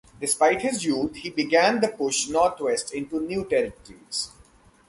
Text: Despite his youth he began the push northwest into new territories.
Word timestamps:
Despite 0.19 0.63
his 0.63 0.83
youth 0.83 1.15
he 1.17 1.29
began 1.29 1.79
the 1.79 1.87
push 1.87 2.27
northwest 2.27 2.91
into 2.91 3.19
new 3.21 3.45
territories. 3.45 4.31